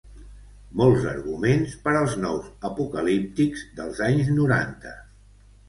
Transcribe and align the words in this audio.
Molts 0.79 1.03
arguments 1.11 1.75
per 1.83 1.93
als 1.99 2.17
nous 2.25 2.49
apocalíptics 2.71 3.69
dels 3.83 4.05
anys 4.11 4.35
noranta. 4.43 4.99